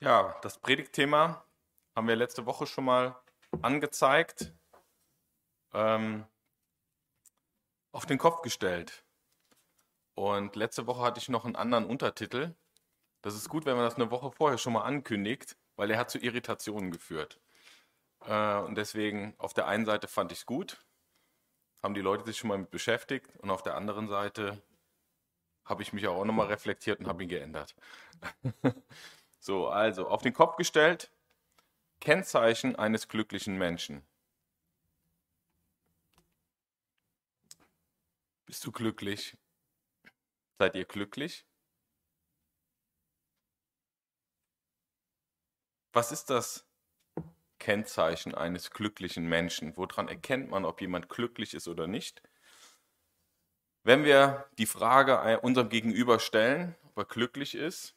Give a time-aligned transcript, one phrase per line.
[0.00, 1.44] Ja, das Predigtthema
[1.94, 3.16] haben wir letzte Woche schon mal
[3.62, 4.52] angezeigt,
[5.72, 6.26] ähm,
[7.92, 9.04] auf den Kopf gestellt.
[10.14, 12.54] Und letzte Woche hatte ich noch einen anderen Untertitel.
[13.22, 16.10] Das ist gut, wenn man das eine Woche vorher schon mal ankündigt, weil er hat
[16.10, 17.40] zu Irritationen geführt.
[18.26, 20.84] Äh, und deswegen, auf der einen Seite fand ich es gut,
[21.82, 24.62] haben die Leute sich schon mal mit beschäftigt, und auf der anderen Seite
[25.64, 27.74] habe ich mich auch nochmal reflektiert und habe ihn geändert.
[29.44, 31.10] so, also auf den Kopf gestellt,
[32.00, 34.02] Kennzeichen eines glücklichen Menschen.
[38.46, 39.36] Bist du glücklich?
[40.58, 41.44] Seid ihr glücklich?
[45.92, 46.66] Was ist das
[47.58, 49.76] Kennzeichen eines glücklichen Menschen?
[49.76, 52.22] Woran erkennt man, ob jemand glücklich ist oder nicht?
[53.82, 57.94] Wenn wir die Frage unserem Gegenüber stellen, ob er glücklich ist,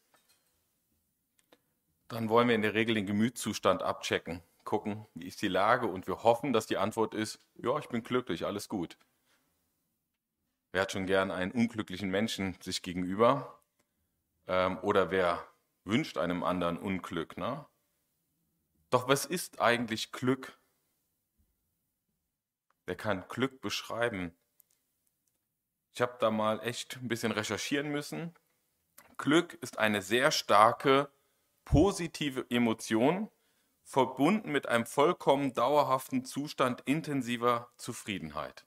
[2.07, 6.07] dann wollen wir in der Regel den Gemütszustand abchecken, gucken, wie ist die Lage und
[6.07, 8.97] wir hoffen, dass die Antwort ist, ja, ich bin glücklich, alles gut.
[10.71, 13.59] Wer hat schon gern einen unglücklichen Menschen sich gegenüber?
[14.47, 15.45] Ähm, oder wer
[15.85, 17.37] wünscht einem anderen Unglück?
[17.37, 17.65] Ne?
[18.89, 20.57] Doch was ist eigentlich Glück?
[22.85, 24.37] Wer kann Glück beschreiben?
[25.93, 28.33] Ich habe da mal echt ein bisschen recherchieren müssen.
[29.17, 31.09] Glück ist eine sehr starke
[31.67, 33.29] positive Emotion,
[33.83, 38.65] verbunden mit einem vollkommen dauerhaften Zustand intensiver Zufriedenheit.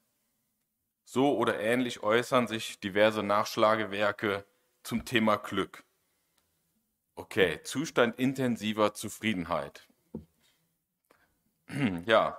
[1.04, 4.44] So oder ähnlich äußern sich diverse Nachschlagewerke
[4.82, 5.82] zum Thema Glück.
[7.16, 9.88] Okay, Zustand intensiver Zufriedenheit.
[12.06, 12.38] Ja,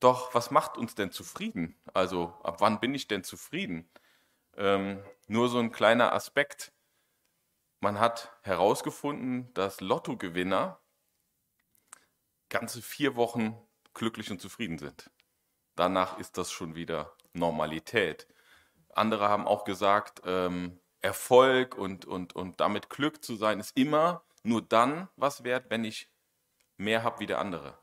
[0.00, 1.76] doch, was macht uns denn zufrieden?
[1.92, 3.90] Also, ab wann bin ich denn zufrieden?
[4.56, 6.72] Ähm, nur so ein kleiner Aspekt.
[7.80, 10.80] Man hat herausgefunden, dass Lottogewinner
[12.48, 13.56] ganze vier Wochen
[13.94, 15.10] glücklich und zufrieden sind.
[15.76, 18.26] Danach ist das schon wieder Normalität.
[18.90, 24.24] Andere haben auch gesagt, ähm, Erfolg und, und, und damit Glück zu sein, ist immer
[24.42, 26.10] nur dann was wert, wenn ich
[26.76, 27.78] mehr habe wie der andere.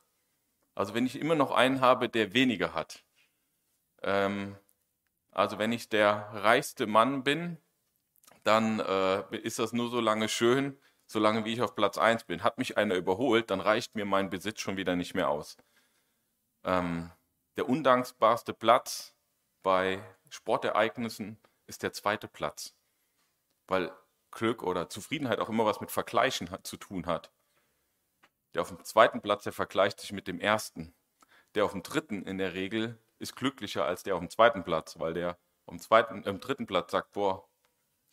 [0.73, 3.05] Also wenn ich immer noch einen habe, der weniger hat.
[4.01, 4.57] Ähm,
[5.31, 7.57] also wenn ich der reichste Mann bin,
[8.45, 12.43] dann äh, ist das nur so lange schön, solange wie ich auf Platz 1 bin.
[12.43, 15.57] Hat mich einer überholt, dann reicht mir mein Besitz schon wieder nicht mehr aus.
[16.63, 17.11] Ähm,
[17.57, 19.15] der undankbarste Platz
[19.63, 22.75] bei Sportereignissen ist der zweite Platz,
[23.67, 23.91] weil
[24.29, 27.31] Glück oder Zufriedenheit auch immer was mit Vergleichen hat, zu tun hat.
[28.53, 30.93] Der auf dem zweiten Platz, der vergleicht sich mit dem ersten.
[31.55, 34.99] Der auf dem dritten in der Regel ist glücklicher als der auf dem zweiten Platz,
[34.99, 37.47] weil der am zweiten, im dritten Platz sagt, boah,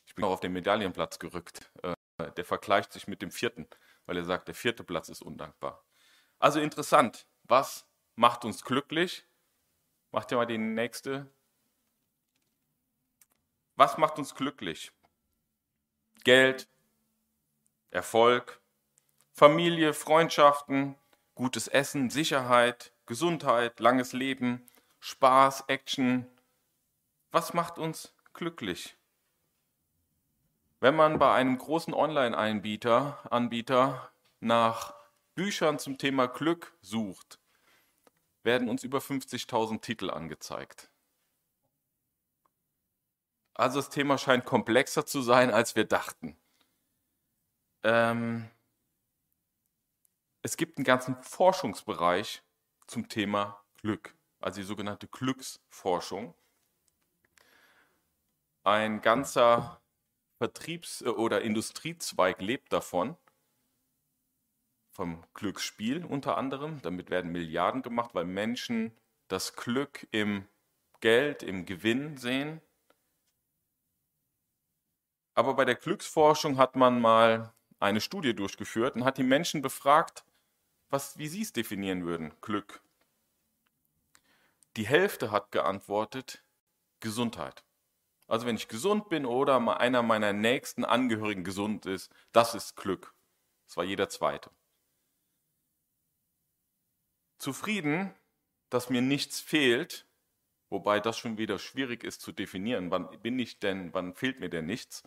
[0.06, 1.70] ich bin auch auf den Medaillenplatz gerückt.
[1.82, 1.94] Äh,
[2.36, 3.68] der vergleicht sich mit dem vierten,
[4.06, 5.84] weil er sagt, der vierte Platz ist undankbar.
[6.38, 9.26] Also interessant, was macht uns glücklich?
[10.10, 11.32] Macht ihr mal die nächste.
[13.76, 14.92] Was macht uns glücklich?
[16.24, 16.68] Geld,
[17.90, 18.60] Erfolg,
[19.32, 20.96] Familie, Freundschaften,
[21.34, 24.68] gutes Essen, Sicherheit, Gesundheit, langes Leben,
[25.00, 26.26] Spaß, Action.
[27.30, 28.96] Was macht uns glücklich?
[30.82, 34.10] Wenn man bei einem großen Online-Anbieter Anbieter
[34.40, 34.92] nach
[35.36, 37.38] Büchern zum Thema Glück sucht,
[38.42, 40.90] werden uns über 50.000 Titel angezeigt.
[43.54, 46.36] Also das Thema scheint komplexer zu sein, als wir dachten.
[47.84, 48.50] Ähm,
[50.42, 52.42] es gibt einen ganzen Forschungsbereich
[52.88, 56.34] zum Thema Glück, also die sogenannte Glücksforschung.
[58.64, 59.81] Ein ganzer
[60.42, 63.16] Vertriebs- oder Industriezweig lebt davon,
[64.90, 66.82] vom Glücksspiel unter anderem.
[66.82, 68.90] Damit werden Milliarden gemacht, weil Menschen
[69.28, 70.48] das Glück im
[70.98, 72.60] Geld, im Gewinn sehen.
[75.34, 80.24] Aber bei der Glücksforschung hat man mal eine Studie durchgeführt und hat die Menschen befragt,
[80.90, 82.82] was, wie Sie es definieren würden, Glück.
[84.76, 86.42] Die Hälfte hat geantwortet,
[86.98, 87.62] Gesundheit.
[88.32, 93.14] Also wenn ich gesund bin oder einer meiner nächsten Angehörigen gesund ist, das ist Glück.
[93.66, 94.50] Das war jeder zweite.
[97.36, 98.14] Zufrieden,
[98.70, 100.06] dass mir nichts fehlt,
[100.70, 104.48] wobei das schon wieder schwierig ist zu definieren, wann bin ich denn, wann fehlt mir
[104.48, 105.02] denn nichts,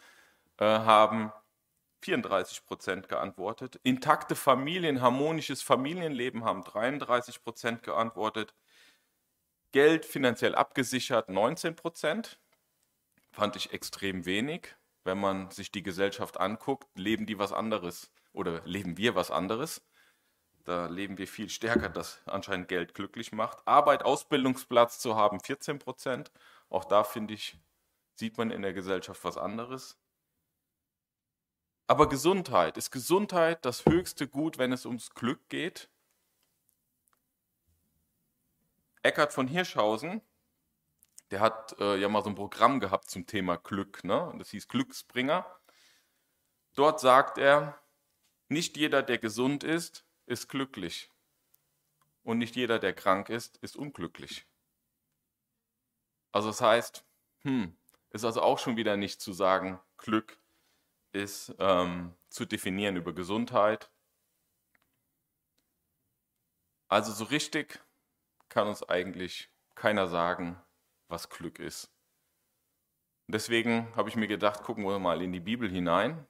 [0.57, 1.31] äh, haben
[2.01, 3.79] 34 Prozent geantwortet.
[3.81, 8.53] Intakte Familien, harmonisches Familienleben haben 33 Prozent geantwortet.
[9.71, 12.39] Geld finanziell abgesichert 19 Prozent.
[13.35, 14.75] Fand ich extrem wenig.
[15.03, 19.85] wenn man sich die Gesellschaft anguckt, leben die was anderes oder leben wir was anderes.
[20.63, 23.59] Da leben wir viel stärker, dass anscheinend Geld glücklich macht.
[23.67, 26.31] Arbeit, Ausbildungsplatz zu haben, 14 Prozent.
[26.69, 27.59] Auch da finde ich,
[28.15, 29.97] sieht man in der Gesellschaft was anderes.
[31.87, 35.89] Aber Gesundheit, ist Gesundheit das höchste Gut, wenn es ums Glück geht?
[39.03, 40.21] Eckhard von Hirschhausen,
[41.31, 44.33] der hat äh, ja mal so ein Programm gehabt zum Thema Glück, ne?
[44.37, 45.45] das hieß Glücksbringer.
[46.75, 47.81] Dort sagt er,
[48.47, 51.11] nicht jeder, der gesund ist, ist glücklich.
[52.23, 54.47] Und nicht jeder, der krank ist, ist unglücklich.
[56.31, 57.05] Also das heißt,
[57.43, 57.77] hm,
[58.09, 60.37] ist also auch schon wieder nicht zu sagen, Glück
[61.11, 63.89] ist ähm, zu definieren über Gesundheit.
[66.87, 67.79] Also so richtig
[68.49, 70.61] kann uns eigentlich keiner sagen,
[71.07, 71.91] was Glück ist.
[73.27, 76.27] Und deswegen habe ich mir gedacht, gucken wir mal in die Bibel hinein,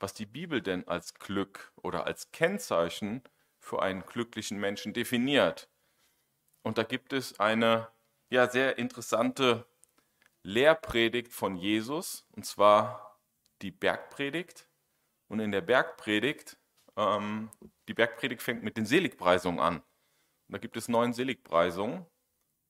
[0.00, 3.22] was die Bibel denn als Glück oder als Kennzeichen
[3.60, 5.68] für einen glücklichen Menschen definiert.
[6.62, 7.88] Und da gibt es eine
[8.30, 9.66] ja sehr interessante
[10.42, 13.18] Lehrpredigt von Jesus, und zwar
[13.62, 14.68] die Bergpredigt.
[15.28, 16.58] Und in der Bergpredigt,
[16.96, 17.50] ähm,
[17.88, 19.76] die Bergpredigt fängt mit den Seligpreisungen an.
[19.76, 22.04] Und da gibt es neun Seligpreisungen.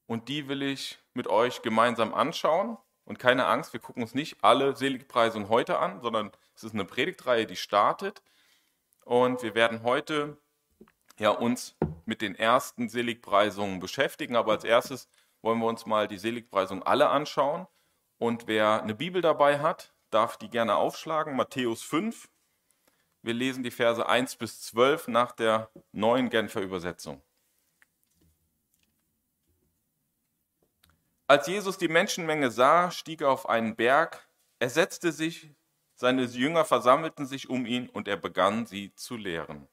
[0.07, 2.77] Und die will ich mit euch gemeinsam anschauen.
[3.05, 6.85] Und keine Angst, wir gucken uns nicht alle Seligpreisungen heute an, sondern es ist eine
[6.85, 8.23] Predigtreihe, die startet.
[9.05, 10.39] Und wir werden heute
[11.19, 11.77] ja, uns
[12.07, 14.37] mit den ersten Seligpreisungen beschäftigen.
[14.37, 15.09] Aber als erstes
[15.43, 17.67] wollen wir uns mal die Seligpreisungen alle anschauen.
[18.19, 21.37] Und wer eine Bibel dabei hat, darf die gerne aufschlagen.
[21.37, 22.29] Matthäus 5.
[23.23, 27.23] Wir lesen die Verse 1 bis 12 nach der neuen Genfer Übersetzung.
[31.35, 34.29] Als Jesus die Menschenmenge sah, stieg er auf einen Berg,
[34.61, 35.51] er setzte sich,
[35.97, 39.67] seine Jünger versammelten sich um ihn und er begann sie zu lehren.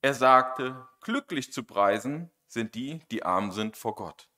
[0.00, 4.28] Er sagte, glücklich zu preisen sind die, die arm sind vor Gott,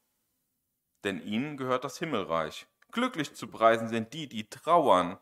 [1.05, 2.67] denn ihnen gehört das Himmelreich.
[2.91, 5.19] Glücklich zu preisen sind die, die trauern,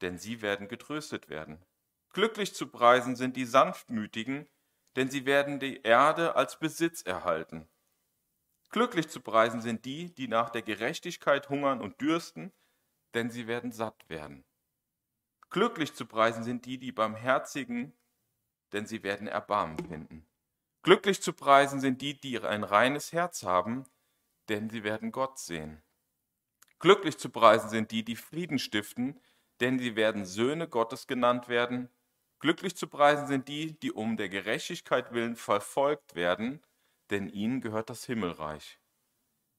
[0.00, 1.64] denn sie werden getröstet werden.
[2.12, 4.48] Glücklich zu preisen sind die Sanftmütigen,
[4.96, 7.68] denn sie werden die Erde als Besitz erhalten.
[8.70, 12.52] Glücklich zu preisen sind die, die nach der Gerechtigkeit hungern und dürsten,
[13.14, 14.44] denn sie werden satt werden.
[15.50, 17.96] Glücklich zu preisen sind die, die barmherzigen,
[18.72, 20.26] denn sie werden Erbarmen finden.
[20.82, 23.84] Glücklich zu preisen sind die, die ein reines Herz haben,
[24.48, 25.82] denn sie werden Gott sehen.
[26.78, 29.20] Glücklich zu preisen sind die, die Frieden stiften,
[29.60, 31.88] denn sie werden Söhne Gottes genannt werden.
[32.38, 36.62] Glücklich zu preisen sind die, die um der Gerechtigkeit willen verfolgt werden,
[37.10, 38.78] denn ihnen gehört das Himmelreich.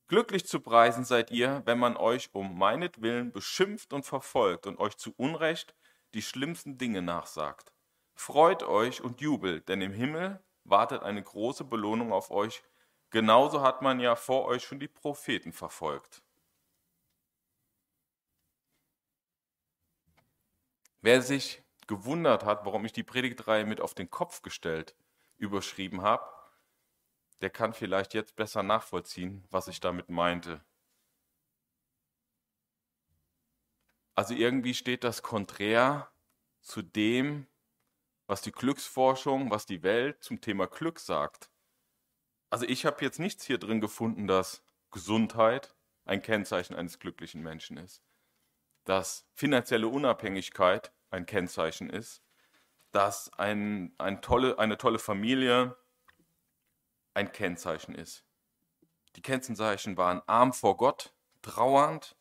[0.08, 4.96] Glücklich zu preisen seid ihr, wenn man euch um meinetwillen beschimpft und verfolgt und euch
[4.96, 5.76] zu Unrecht
[6.14, 7.74] die schlimmsten Dinge nachsagt.
[8.16, 12.64] Freut euch und jubelt, denn im Himmel wartet eine große Belohnung auf euch.
[13.10, 16.22] Genauso hat man ja vor euch schon die Propheten verfolgt.
[21.02, 24.96] Wer sich gewundert hat, warum ich die Predigtreihe mit auf den Kopf gestellt
[25.38, 26.37] überschrieben habe,
[27.42, 30.64] der kann vielleicht jetzt besser nachvollziehen, was ich damit meinte.
[34.16, 36.10] Also irgendwie steht das konträr
[36.62, 37.46] zu dem,
[38.26, 41.52] was die Glücksforschung, was die Welt zum Thema Glück sagt.
[42.50, 45.76] Also ich habe jetzt nichts hier drin gefunden, dass Gesundheit
[46.06, 48.02] ein Kennzeichen eines glücklichen Menschen ist,
[48.86, 52.24] dass finanzielle Unabhängigkeit ein Kennzeichen ist,
[52.92, 55.78] dass ein, ein tolle, eine tolle Familie
[57.18, 58.24] ein Kennzeichen ist.
[59.16, 62.16] Die Kennzeichen waren arm vor Gott, trauernd,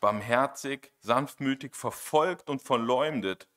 [0.00, 3.48] barmherzig, sanftmütig, verfolgt und verleumdet.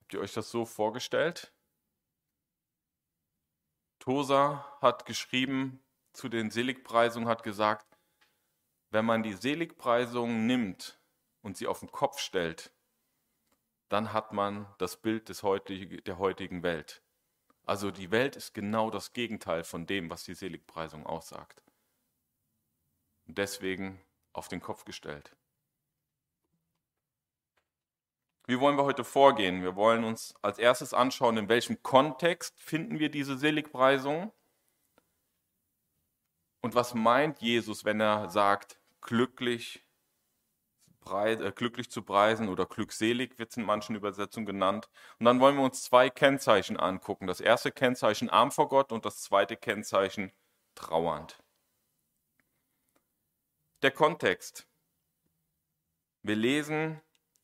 [0.00, 1.52] Habt ihr euch das so vorgestellt?
[3.98, 5.84] Tosa hat geschrieben
[6.14, 7.98] zu den Seligpreisungen, hat gesagt,
[8.88, 10.98] wenn man die Seligpreisungen nimmt
[11.42, 12.72] und sie auf den Kopf stellt,
[13.90, 17.02] dann hat man das Bild des heutige, der heutigen Welt.
[17.70, 21.62] Also die Welt ist genau das Gegenteil von dem, was die Seligpreisung aussagt.
[23.28, 24.00] Und deswegen
[24.32, 25.36] auf den Kopf gestellt.
[28.48, 29.62] Wie wollen wir heute vorgehen?
[29.62, 34.32] Wir wollen uns als erstes anschauen, in welchem Kontext finden wir diese Seligpreisung
[36.62, 39.84] und was meint Jesus, wenn er sagt, glücklich
[41.06, 44.88] äh, glücklich zu preisen oder glückselig wird es in manchen Übersetzungen genannt.
[45.18, 47.26] Und dann wollen wir uns zwei Kennzeichen angucken.
[47.26, 50.32] Das erste Kennzeichen arm vor Gott und das zweite Kennzeichen
[50.74, 51.42] trauernd.
[53.82, 54.66] Der Kontext.
[56.22, 57.00] Wir lesen,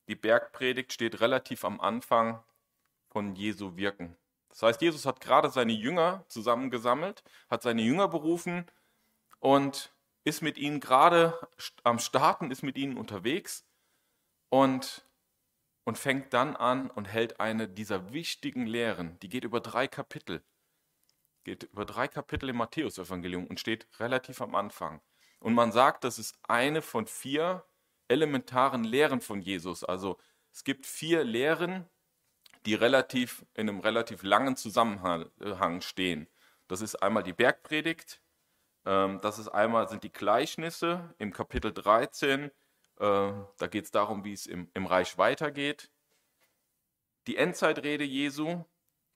[0.08, 2.44] die Bergpredigt steht relativ am Anfang
[3.08, 4.16] von Jesu Wirken.
[4.50, 8.66] Das heißt, Jesus hat gerade seine Jünger zusammengesammelt, hat seine Jünger berufen
[9.40, 9.95] und
[10.26, 11.38] ist mit ihnen gerade
[11.84, 13.64] am Starten, ist mit ihnen unterwegs
[14.48, 15.06] und,
[15.84, 19.20] und fängt dann an und hält eine dieser wichtigen Lehren.
[19.20, 20.42] Die geht über drei Kapitel.
[21.44, 25.00] Geht über drei Kapitel im Matthäusevangelium und steht relativ am Anfang.
[25.38, 27.64] Und man sagt, das ist eine von vier
[28.08, 29.84] elementaren Lehren von Jesus.
[29.84, 30.18] Also
[30.52, 31.88] es gibt vier Lehren,
[32.64, 36.26] die relativ in einem relativ langen Zusammenhang stehen.
[36.66, 38.20] Das ist einmal die Bergpredigt,
[38.86, 42.44] das ist einmal sind die Gleichnisse im Kapitel 13.
[42.44, 42.50] Äh,
[42.98, 45.90] da geht es darum, wie es im, im Reich weitergeht.
[47.26, 48.64] Die Endzeitrede Jesu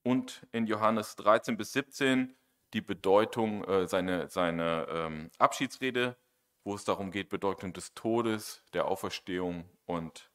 [0.03, 2.37] und in Johannes 13 bis 17
[2.73, 6.17] die Bedeutung, äh, seine, seine ähm, Abschiedsrede,
[6.65, 10.31] wo es darum geht, Bedeutung des Todes, der Auferstehung und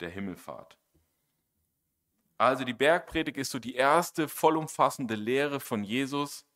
[0.00, 0.78] der Himmelfahrt.
[2.36, 6.46] Also die Bergpredigt ist so die erste vollumfassende Lehre von Jesus,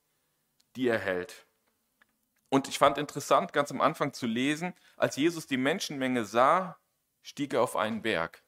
[0.76, 1.46] die er hält.
[2.52, 6.76] Und ich fand interessant, ganz am Anfang zu lesen, als Jesus die Menschenmenge sah,
[7.22, 8.44] stieg er auf einen Berg.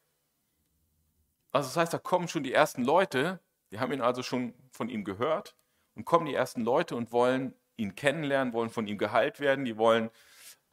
[1.52, 4.90] Also das heißt, da kommen schon die ersten Leute, die haben ihn also schon von
[4.90, 5.56] ihm gehört
[5.94, 9.78] und kommen die ersten Leute und wollen ihn kennenlernen, wollen von ihm geheilt werden, die
[9.78, 10.10] wollen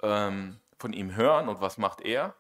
[0.02, 1.48] ähm, von ihm hören.
[1.48, 2.36] Und was macht er?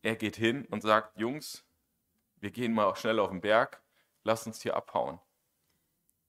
[0.00, 1.66] Er geht hin und sagt, Jungs,
[2.40, 3.82] wir gehen mal schnell auf den Berg,
[4.22, 5.20] lasst uns hier abhauen.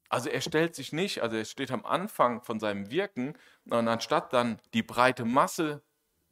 [0.09, 4.33] Also er stellt sich nicht, also er steht am Anfang von seinem Wirken und anstatt
[4.33, 5.83] dann die breite Masse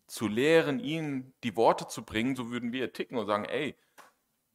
[0.08, 3.76] zu lehren, ihnen die Worte zu bringen, so würden wir ticken und sagen, ey,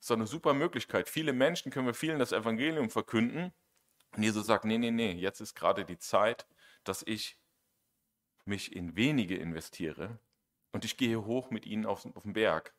[0.00, 1.08] ist doch eine super Möglichkeit.
[1.08, 3.52] Viele Menschen können wir vielen das Evangelium verkünden.
[4.14, 6.46] Und Jesus sagt, nee, nee, nee, jetzt ist gerade die Zeit,
[6.84, 7.38] dass ich
[8.44, 10.20] mich in wenige investiere
[10.72, 12.74] und ich gehe hoch mit ihnen auf, auf den Berg.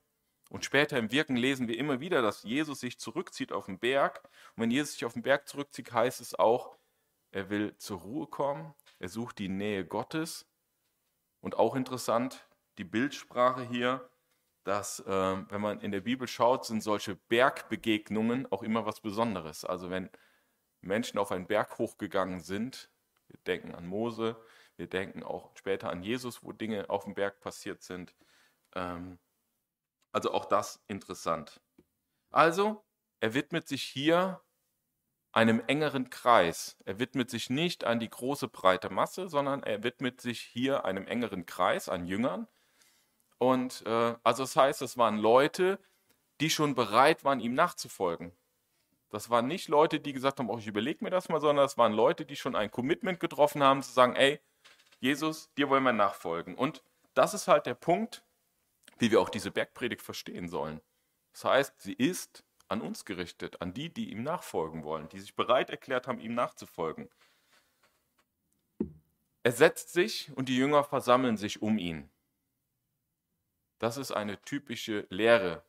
[0.50, 4.24] Und später im Wirken lesen wir immer wieder, dass Jesus sich zurückzieht auf den Berg.
[4.56, 6.76] Und wenn Jesus sich auf den Berg zurückzieht, heißt es auch,
[7.32, 10.48] er will zur Ruhe kommen, er sucht die Nähe Gottes.
[11.42, 12.48] Und auch interessant,
[12.80, 14.10] die Bildsprache hier,
[14.64, 15.06] dass, äh,
[15.52, 19.64] wenn man in der Bibel schaut, sind solche Bergbegegnungen auch immer was Besonderes.
[19.66, 20.10] Also wenn
[20.82, 22.90] Menschen auf einen Berg hochgegangen sind,
[23.28, 24.36] wir denken an Mose,
[24.78, 28.16] wir denken auch später an Jesus, wo Dinge auf dem Berg passiert sind.
[28.76, 29.20] Ähm,
[30.12, 31.62] also auch das interessant.
[32.32, 32.84] Also,
[33.20, 34.42] er widmet sich hier
[35.32, 36.78] einem engeren Kreis.
[36.86, 41.06] Er widmet sich nicht an die große breite Masse, sondern er widmet sich hier einem
[41.08, 42.48] engeren Kreis an Jüngern.
[43.38, 45.80] Und äh, also das heißt, es waren Leute,
[46.42, 48.32] die schon bereit waren, ihm nachzufolgen.
[49.10, 51.78] Das waren nicht Leute, die gesagt haben, oh, ich überlege mir das mal, sondern es
[51.78, 54.40] waren Leute, die schon ein Commitment getroffen haben, zu sagen, ey,
[55.00, 56.56] Jesus, dir wollen wir nachfolgen.
[56.56, 58.24] Und das ist halt der Punkt,
[59.00, 60.82] wie wir auch diese Bergpredigt verstehen sollen.
[61.34, 65.36] Das heißt, sie ist an uns gerichtet, an die, die ihm nachfolgen wollen, die sich
[65.36, 67.10] bereit erklärt haben, ihm nachzufolgen.
[69.42, 72.12] Er setzt sich und die Jünger versammeln sich um ihn.
[73.80, 75.64] Das ist eine typische Lehre.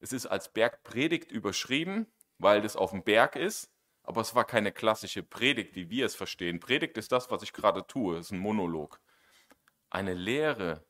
[0.00, 2.06] Es ist als Bergpredigt überschrieben,
[2.38, 3.70] weil das auf dem Berg ist,
[4.02, 6.60] aber es war keine klassische Predigt, wie wir es verstehen.
[6.60, 9.00] Predigt ist das, was ich gerade tue, es ist ein Monolog.
[9.90, 10.87] Eine Lehre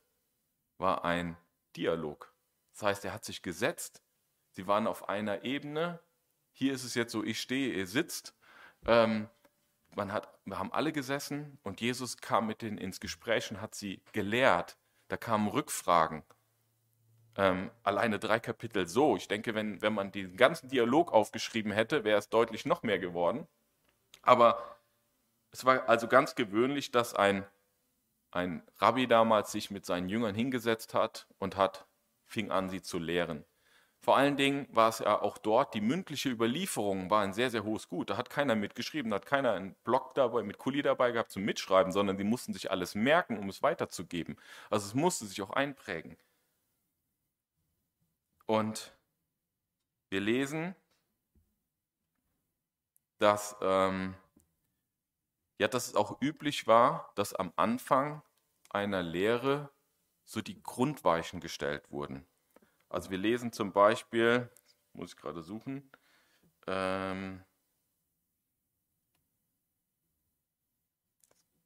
[0.79, 1.37] war ein
[1.75, 2.33] Dialog.
[2.73, 4.01] Das heißt, er hat sich gesetzt,
[4.51, 5.99] sie waren auf einer Ebene.
[6.51, 8.33] Hier ist es jetzt so, ich stehe, ihr sitzt.
[8.85, 9.29] Ähm,
[9.95, 13.75] man hat, wir haben alle gesessen und Jesus kam mit denen ins Gespräch und hat
[13.75, 14.77] sie gelehrt.
[15.07, 16.23] Da kamen Rückfragen.
[17.35, 19.15] Ähm, alleine drei Kapitel so.
[19.15, 22.99] Ich denke, wenn, wenn man den ganzen Dialog aufgeschrieben hätte, wäre es deutlich noch mehr
[22.99, 23.47] geworden.
[24.21, 24.77] Aber
[25.51, 27.45] es war also ganz gewöhnlich, dass ein
[28.31, 31.87] ein Rabbi damals sich mit seinen Jüngern hingesetzt hat und hat,
[32.25, 33.45] fing an, sie zu lehren.
[34.01, 37.65] Vor allen Dingen war es ja auch dort, die mündliche Überlieferung war ein sehr, sehr
[37.65, 38.09] hohes Gut.
[38.09, 41.43] Da hat keiner mitgeschrieben, da hat keiner einen Block dabei mit Kuli dabei gehabt zum
[41.43, 44.37] Mitschreiben, sondern die mussten sich alles merken, um es weiterzugeben.
[44.69, 46.17] Also es musste sich auch einprägen.
[48.45, 48.93] Und
[50.09, 50.75] wir lesen,
[53.19, 54.15] dass ähm,
[55.59, 58.23] ja, dass es auch üblich war, dass am Anfang
[58.69, 59.71] einer Lehre
[60.25, 62.25] so die Grundweichen gestellt wurden.
[62.89, 64.49] Also wir lesen zum Beispiel,
[64.93, 65.91] muss ich gerade suchen,
[66.67, 67.43] ähm,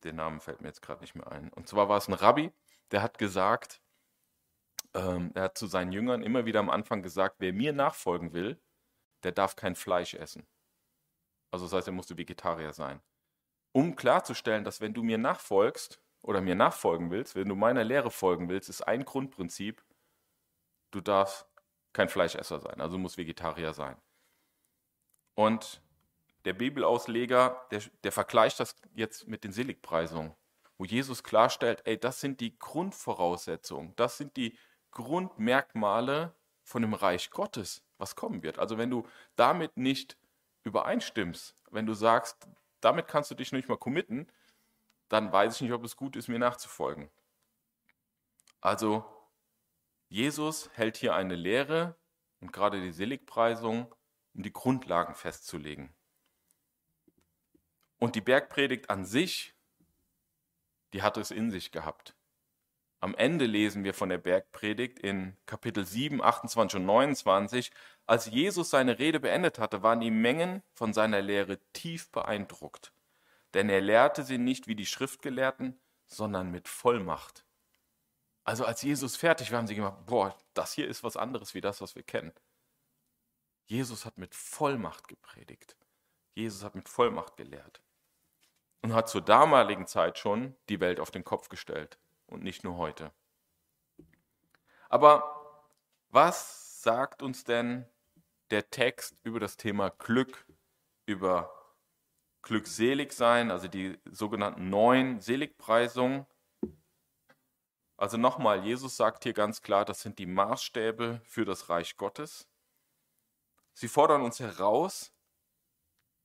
[0.03, 1.51] der Name fällt mir jetzt gerade nicht mehr ein.
[1.53, 2.51] Und zwar war es ein Rabbi,
[2.91, 3.81] der hat gesagt,
[4.95, 8.59] ähm, er hat zu seinen Jüngern immer wieder am Anfang gesagt, wer mir nachfolgen will,
[9.23, 10.47] der darf kein Fleisch essen.
[11.51, 13.01] Also das heißt, er musste Vegetarier sein
[13.73, 18.09] um klarzustellen, dass wenn du mir nachfolgst, oder mir nachfolgen willst, wenn du meiner Lehre
[18.09, 19.83] folgen willst, ist ein Grundprinzip,
[20.91, 21.45] du darfst
[21.91, 23.97] kein Fleischesser sein, also muss Vegetarier sein.
[25.35, 25.81] Und
[26.45, 30.33] der Bibelausleger, der, der vergleicht das jetzt mit den Seligpreisungen,
[30.77, 34.57] wo Jesus klarstellt, ey, das sind die Grundvoraussetzungen, das sind die
[34.91, 38.59] Grundmerkmale von dem Reich Gottes, was kommen wird.
[38.59, 40.17] Also wenn du damit nicht
[40.63, 42.47] übereinstimmst, wenn du sagst,
[42.83, 44.31] damit kannst du dich nicht mal committen,
[45.09, 47.09] dann weiß ich nicht, ob es gut ist, mir nachzufolgen.
[48.61, 49.05] Also
[50.09, 51.95] Jesus hält hier eine Lehre
[52.39, 53.93] und gerade die Seligpreisung,
[54.33, 55.93] um die Grundlagen festzulegen.
[57.99, 59.55] Und die Bergpredigt an sich,
[60.93, 62.15] die hat es in sich gehabt.
[63.03, 67.73] Am Ende lesen wir von der Bergpredigt in Kapitel 7, 28 und 29.
[68.05, 72.93] Als Jesus seine Rede beendet hatte, waren die Mengen von seiner Lehre tief beeindruckt.
[73.55, 77.45] Denn er lehrte sie nicht wie die Schriftgelehrten, sondern mit Vollmacht.
[78.45, 81.59] Also als Jesus fertig war, haben sie gemacht, boah, das hier ist was anderes wie
[81.59, 82.31] das, was wir kennen.
[83.65, 85.75] Jesus hat mit Vollmacht gepredigt.
[86.35, 87.83] Jesus hat mit Vollmacht gelehrt
[88.81, 91.99] und hat zur damaligen Zeit schon die Welt auf den Kopf gestellt
[92.33, 93.11] und nicht nur heute.
[94.89, 95.33] Aber
[96.09, 97.87] was sagt uns denn
[98.51, 100.45] der Text über das Thema Glück,
[101.05, 101.51] über
[102.41, 106.27] glückselig sein, also die sogenannten neun Seligpreisungen?
[107.97, 112.47] Also nochmal, Jesus sagt hier ganz klar, das sind die Maßstäbe für das Reich Gottes.
[113.73, 115.11] Sie fordern uns heraus,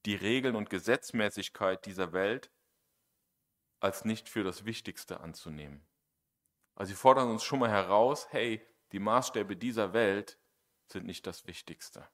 [0.05, 2.51] die Regeln und Gesetzmäßigkeit dieser Welt
[3.81, 5.88] als nicht für das Wichtigste anzunehmen.
[6.79, 10.39] Also sie fordern uns schon mal heraus, hey, die Maßstäbe dieser Welt
[10.87, 12.09] sind nicht das Wichtigste.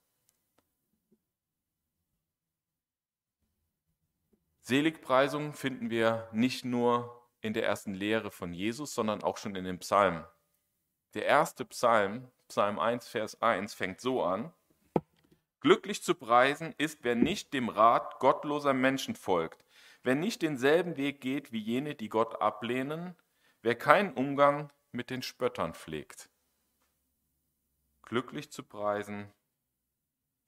[4.62, 9.64] Seligpreisung finden wir nicht nur in der ersten Lehre von Jesus, sondern auch schon in
[9.64, 10.25] den Psalmen.
[11.12, 14.50] Der erste Psalm, Psalm 1, Vers 1, fängt so an.
[15.61, 19.62] Glücklich zu preisen ist, wer nicht dem Rat gottloser Menschen folgt,
[20.03, 23.14] wer nicht denselben Weg geht wie jene, die Gott ablehnen,
[23.64, 26.29] wer keinen Umgang mit den Spöttern pflegt.
[28.03, 29.33] Glücklich zu preisen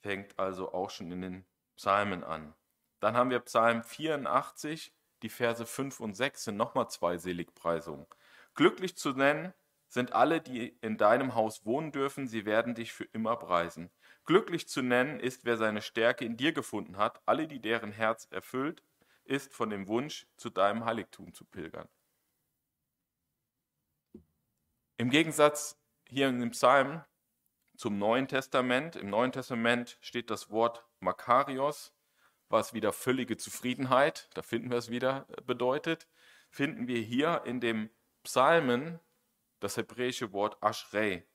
[0.03, 2.55] fängt also auch schon in den Psalmen an.
[3.01, 8.07] Dann haben wir Psalm 84, die Verse 5 und 6 sind nochmal zwei Seligpreisungen.
[8.55, 9.55] Glücklich zu nennen
[9.89, 13.91] sind alle, die in deinem Haus wohnen dürfen, sie werden dich für immer preisen.
[14.27, 18.29] Glücklich zu nennen ist, wer seine Stärke in dir gefunden hat, alle, die deren Herz
[18.31, 18.83] erfüllt
[19.25, 21.89] ist von dem Wunsch, zu deinem Heiligtum zu pilgern.
[24.99, 25.79] Im Gegensatz
[26.09, 27.05] hier in dem Psalm
[27.77, 31.93] zum Neuen Testament, im Neuen Testament steht das Wort Makarios,
[32.49, 36.09] was wieder völlige Zufriedenheit, da finden wir es wieder, bedeutet,
[36.49, 37.91] finden wir hier in dem
[38.23, 38.99] Psalmen
[39.61, 41.27] das hebräische Wort Ashrei.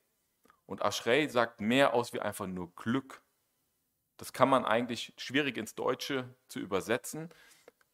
[0.66, 3.22] Und Ashrei sagt mehr aus wie einfach nur Glück.
[4.16, 7.28] Das kann man eigentlich schwierig ins Deutsche zu übersetzen.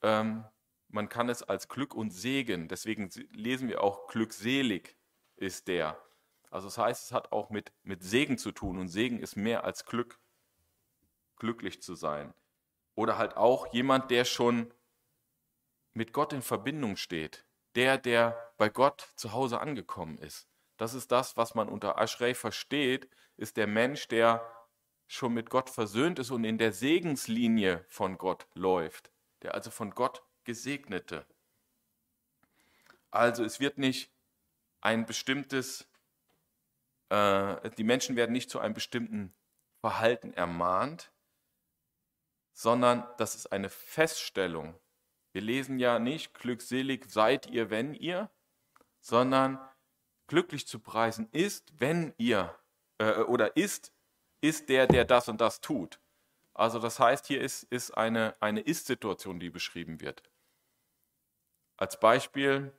[0.01, 0.47] Ähm,
[0.89, 4.98] man kann es als Glück und Segen, deswegen lesen wir auch glückselig
[5.39, 6.01] ist der.
[6.51, 9.65] Also das heißt, es hat auch mit, mit Segen zu tun und Segen ist mehr
[9.65, 10.19] als Glück,
[11.37, 12.35] glücklich zu sein.
[12.95, 14.73] Oder halt auch jemand, der schon
[15.93, 20.49] mit Gott in Verbindung steht, der, der bei Gott zu Hause angekommen ist.
[20.77, 24.43] Das ist das, was man unter Ashrei versteht, ist der Mensch, der
[25.07, 29.11] schon mit Gott versöhnt ist und in der Segenslinie von Gott läuft,
[29.43, 31.27] der also von Gott gesegnete.
[33.11, 34.13] Also es wird nicht
[34.89, 35.87] ein bestimmtes,
[37.11, 39.35] äh, die Menschen werden nicht zu einem bestimmten
[39.83, 41.13] Verhalten ermahnt,
[42.55, 44.81] sondern das ist eine Feststellung.
[45.33, 48.31] Wir lesen ja nicht, glückselig seid ihr, wenn ihr,
[49.01, 49.61] sondern
[50.27, 52.59] glücklich zu preisen ist, wenn ihr,
[52.97, 53.93] äh, oder ist,
[54.41, 56.01] ist der, der das und das tut.
[56.55, 60.23] Also das heißt, hier ist, ist eine, eine Ist-Situation, die beschrieben wird.
[61.77, 62.73] Als Beispiel,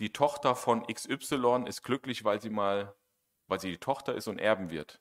[0.00, 2.96] die Tochter von XY ist glücklich, weil sie mal,
[3.48, 5.00] weil sie die Tochter ist und erben wird.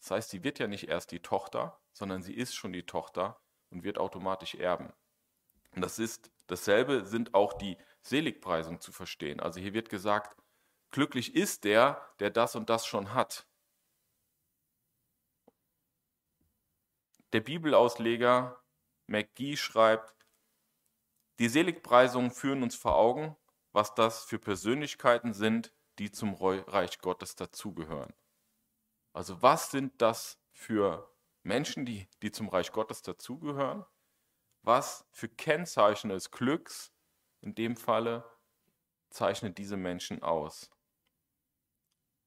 [0.00, 3.40] Das heißt, sie wird ja nicht erst die Tochter, sondern sie ist schon die Tochter
[3.70, 4.92] und wird automatisch erben.
[5.74, 9.40] Und das ist dasselbe sind auch die Seligpreisung zu verstehen.
[9.40, 10.36] Also hier wird gesagt,
[10.90, 13.48] glücklich ist der, der das und das schon hat.
[17.32, 18.62] Der Bibelausleger
[19.06, 20.14] McGee schreibt,
[21.38, 23.36] die Seligpreisungen führen uns vor Augen,
[23.74, 28.14] was das für Persönlichkeiten sind, die zum Reich Gottes dazugehören.
[29.12, 33.84] Also was sind das für Menschen, die, die zum Reich Gottes dazugehören?
[34.62, 36.92] Was für Kennzeichen des Glücks
[37.40, 38.24] in dem Falle
[39.10, 40.70] zeichnet diese Menschen aus.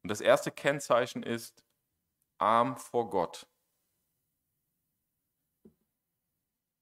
[0.03, 1.63] Und das erste Kennzeichen ist
[2.38, 3.47] arm vor Gott.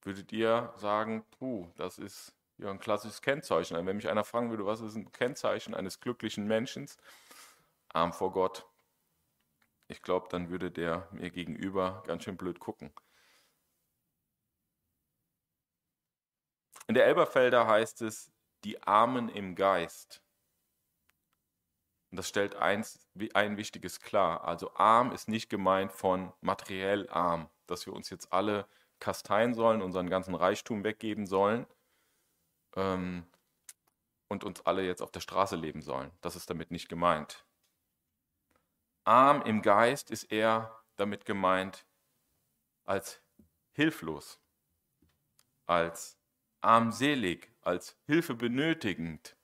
[0.02, 3.76] Würdet ihr sagen, puh, das ist ja ein klassisches Kennzeichen.
[3.86, 6.88] Wenn mich einer fragen würde, was ist ein Kennzeichen eines glücklichen Menschen?
[7.88, 8.66] Arm vor Gott.
[9.88, 12.92] Ich glaube, dann würde der mir gegenüber ganz schön blöd gucken.
[16.88, 18.32] In der Elberfelder heißt es,
[18.64, 20.22] die Armen im Geist.
[22.10, 24.44] Und das stellt eins, ein Wichtiges klar.
[24.44, 29.82] Also arm ist nicht gemeint von materiell arm, dass wir uns jetzt alle kasteien sollen,
[29.82, 31.66] unseren ganzen Reichtum weggeben sollen
[32.76, 33.26] ähm,
[34.28, 36.10] und uns alle jetzt auf der Straße leben sollen.
[36.20, 37.44] Das ist damit nicht gemeint.
[39.04, 41.86] Arm im Geist ist eher damit gemeint
[42.84, 43.22] als
[43.72, 44.40] hilflos,
[45.66, 46.18] als
[46.60, 49.36] armselig, als Hilfe benötigend,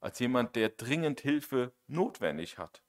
[0.00, 2.82] als jemand, der dringend Hilfe notwendig hat.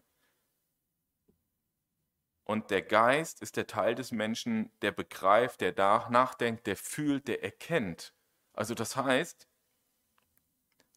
[2.44, 5.74] Und der Geist ist der Teil des Menschen, der begreift, der
[6.10, 8.14] nachdenkt, der fühlt, der erkennt.
[8.54, 9.48] Also das heißt,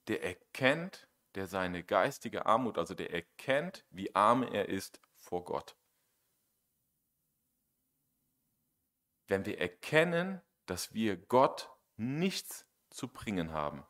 [0.08, 5.76] der erkennt, der seine geistige Armut, also der erkennt, wie arm er ist vor Gott.
[9.26, 13.84] Wenn wir erkennen, dass wir Gott nichts zu bringen haben,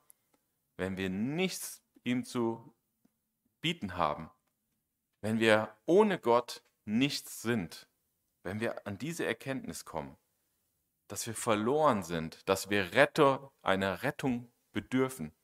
[0.77, 2.75] wenn wir nichts ihm zu
[3.61, 4.31] bieten haben,
[5.21, 7.89] wenn wir ohne Gott nichts sind,
[8.43, 10.17] wenn wir an diese Erkenntnis kommen,
[11.09, 15.35] dass wir verloren sind, dass wir Retter einer Rettung bedürfen.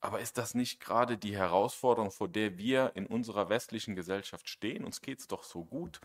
[0.00, 4.84] Aber ist das nicht gerade die Herausforderung, vor der wir in unserer westlichen Gesellschaft stehen?
[4.84, 6.00] Uns geht es doch so gut.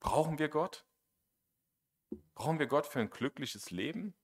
[0.00, 0.84] Brauchen wir Gott?
[2.34, 4.14] Brauchen wir Gott für ein glückliches Leben?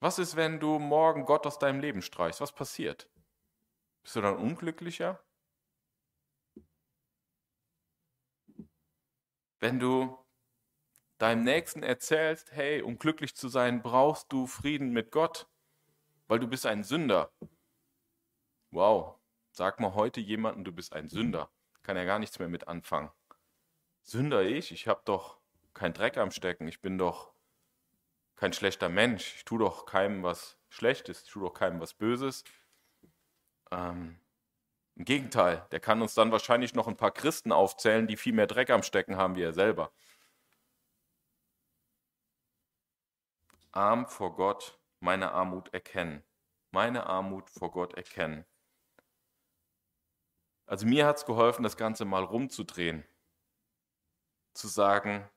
[0.00, 2.40] Was ist, wenn du morgen Gott aus deinem Leben streichst?
[2.40, 3.08] Was passiert?
[4.02, 5.24] Bist du dann unglücklicher?
[9.60, 10.18] Wenn du
[11.18, 15.48] deinem Nächsten erzählst, hey, um glücklich zu sein, brauchst du Frieden mit Gott,
[16.26, 17.30] weil du bist ein Sünder.
[18.70, 19.18] Wow,
[19.52, 21.50] sag mal heute jemanden, du bist ein Sünder.
[21.82, 23.10] Kann ja gar nichts mehr mit anfangen.
[24.02, 24.72] Sünder ich?
[24.72, 25.38] Ich habe doch
[25.74, 26.68] keinen Dreck am Stecken.
[26.68, 27.34] Ich bin doch
[28.36, 29.36] kein schlechter Mensch.
[29.36, 32.44] Ich tue doch keinem was Schlechtes, ich tue doch keinem was Böses.
[33.70, 34.18] Ähm,
[34.96, 38.46] Im Gegenteil, der kann uns dann wahrscheinlich noch ein paar Christen aufzählen, die viel mehr
[38.46, 39.92] Dreck am Stecken haben wie er selber.
[43.72, 46.24] Arm vor Gott, meine Armut erkennen.
[46.70, 48.46] Meine Armut vor Gott erkennen.
[50.66, 53.04] Also mir hat es geholfen, das Ganze mal rumzudrehen.
[54.54, 55.28] Zu sagen,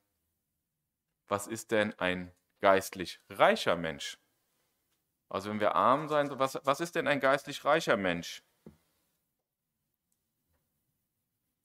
[1.27, 4.17] was ist denn ein geistlich reicher Mensch?
[5.29, 8.41] Also wenn wir arm sein, was, was ist denn ein geistlich reicher Mensch?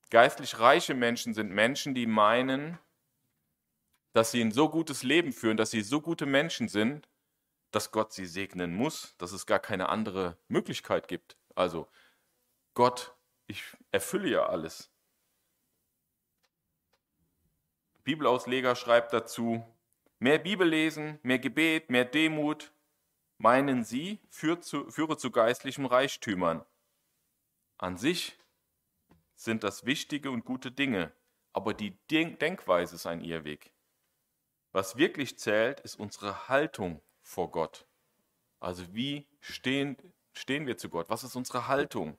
[0.09, 2.77] Geistlich reiche Menschen sind Menschen, die meinen,
[4.11, 7.07] dass sie ein so gutes Leben führen, dass sie so gute Menschen sind,
[7.73, 11.37] dass Gott sie segnen muss, dass es gar keine andere Möglichkeit gibt.
[11.55, 11.89] Also
[12.73, 13.15] Gott,
[13.47, 14.91] ich erfülle ja alles.
[18.03, 19.65] Bibelausleger schreibt dazu,
[20.19, 22.71] Mehr Bibel lesen, mehr Gebet, mehr Demut,
[23.39, 26.65] meinen sie, zu, führe zu geistlichen Reichtümern.
[27.77, 28.39] An sich
[29.35, 31.11] sind das wichtige und gute Dinge,
[31.51, 33.73] aber die Denkweise ist ein Irrweg.
[34.71, 37.87] Was wirklich zählt, ist unsere Haltung vor Gott.
[38.59, 39.97] Also wie stehen,
[40.33, 41.09] stehen wir zu Gott?
[41.09, 42.17] Was ist unsere Haltung?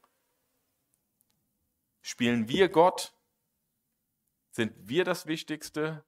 [2.03, 3.15] Spielen wir Gott?
[4.51, 6.05] Sind wir das Wichtigste?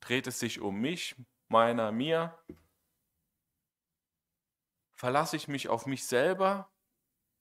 [0.00, 1.14] Dreht es sich um mich,
[1.48, 2.38] meiner, mir?
[4.92, 6.72] Verlasse ich mich auf mich selber?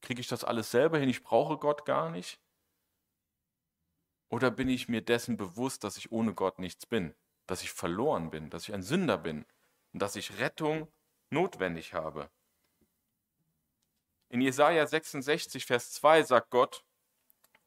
[0.02, 1.10] Kriege ich das alles selber hin?
[1.10, 2.40] Ich brauche Gott gar nicht?
[4.30, 7.16] Oder bin ich mir dessen bewusst, dass ich ohne Gott nichts bin,
[7.48, 9.46] dass ich verloren bin, dass ich ein Sünder bin
[9.94, 10.92] und dass ich Rettung
[11.30, 12.30] notwendig habe?
[14.30, 16.86] In Jesaja 66, Vers 2 sagt Gott: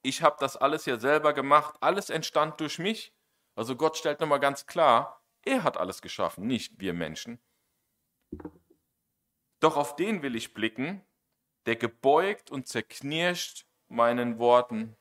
[0.02, 3.14] Ich habe das alles ja selber gemacht, alles entstand durch mich.
[3.54, 7.38] Also Gott stellt nochmal ganz klar, er hat alles geschaffen, nicht wir Menschen.
[9.60, 11.06] Doch auf den will ich blicken,
[11.66, 14.96] der gebeugt und zerknirscht meinen Worten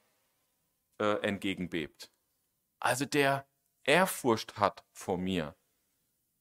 [1.00, 2.12] äh, entgegenbebt.
[2.80, 3.48] Also der
[3.84, 5.56] Ehrfurcht hat vor mir,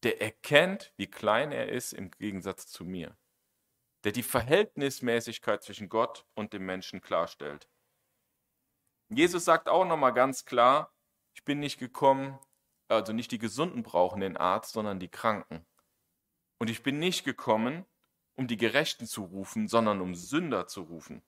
[0.02, 3.16] der erkennt, wie klein er ist im Gegensatz zu mir,
[4.04, 7.68] der die Verhältnismäßigkeit zwischen Gott und dem Menschen klarstellt.
[9.08, 10.92] Jesus sagt auch nochmal ganz klar,
[11.34, 12.38] ich bin nicht gekommen,
[12.88, 15.64] also nicht die Gesunden brauchen den Arzt, sondern die Kranken.
[16.58, 17.86] Und ich bin nicht gekommen,
[18.34, 21.22] um die Gerechten zu rufen, sondern um Sünder zu rufen.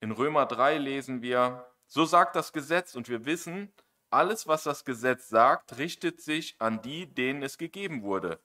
[0.00, 3.72] In Römer 3 lesen wir, so sagt das Gesetz und wir wissen,
[4.10, 8.42] alles, was das Gesetz sagt, richtet sich an die, denen es gegeben wurde.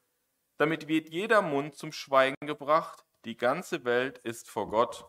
[0.57, 5.05] Damit wird jeder Mund zum Schweigen gebracht, die ganze Welt ist vor Gott